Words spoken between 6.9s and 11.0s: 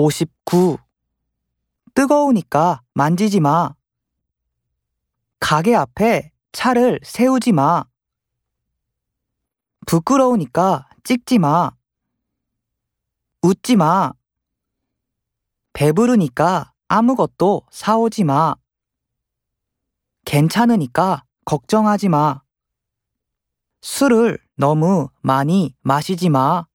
세우지 마. 부끄러우니까